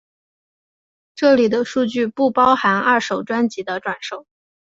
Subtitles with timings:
[1.13, 4.25] 这里的数据不包含二手专辑的转售。